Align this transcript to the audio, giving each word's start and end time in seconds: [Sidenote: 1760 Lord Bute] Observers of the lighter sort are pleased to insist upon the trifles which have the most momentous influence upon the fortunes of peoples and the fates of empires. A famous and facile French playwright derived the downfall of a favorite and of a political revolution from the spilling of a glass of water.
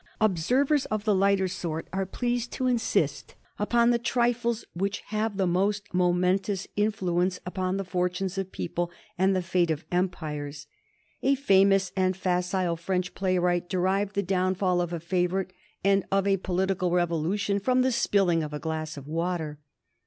[Sidenote: 0.19 0.31
1760 0.49 0.57
Lord 0.57 0.65
Bute] 0.65 0.79
Observers 0.81 0.85
of 0.89 1.03
the 1.05 1.15
lighter 1.15 1.47
sort 1.47 1.87
are 1.93 2.05
pleased 2.07 2.51
to 2.53 2.65
insist 2.65 3.35
upon 3.59 3.91
the 3.91 3.99
trifles 3.99 4.65
which 4.73 5.01
have 5.09 5.37
the 5.37 5.45
most 5.45 5.93
momentous 5.93 6.67
influence 6.75 7.39
upon 7.45 7.77
the 7.77 7.83
fortunes 7.83 8.35
of 8.39 8.51
peoples 8.51 8.89
and 9.19 9.35
the 9.35 9.43
fates 9.43 9.71
of 9.71 9.85
empires. 9.91 10.65
A 11.21 11.35
famous 11.35 11.91
and 11.95 12.17
facile 12.17 12.75
French 12.75 13.13
playwright 13.13 13.69
derived 13.69 14.15
the 14.15 14.23
downfall 14.23 14.81
of 14.81 14.91
a 14.91 14.99
favorite 14.99 15.53
and 15.83 16.03
of 16.11 16.25
a 16.25 16.37
political 16.37 16.89
revolution 16.89 17.59
from 17.59 17.83
the 17.83 17.91
spilling 17.91 18.41
of 18.41 18.53
a 18.53 18.59
glass 18.59 18.97
of 18.97 19.05
water. 19.07 19.59